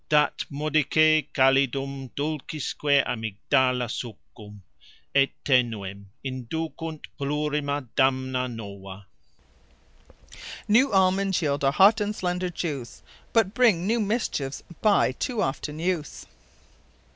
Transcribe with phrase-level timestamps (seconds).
[0.09, 4.63] Dat modice calidum dulcisque Amigdala succum,
[5.13, 9.05] Et tenuem; inducunt plurima damna nova.
[10.67, 15.77] _New Almonds yeild a Hot and slender juice, But bring new mischiefs by too often
[15.77, 16.25] use.